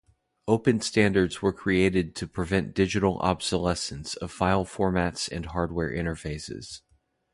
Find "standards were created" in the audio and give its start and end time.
0.81-2.15